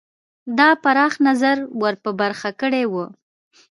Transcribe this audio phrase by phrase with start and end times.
[0.57, 3.05] دا پراخ نظر ور په برخه کړی وو.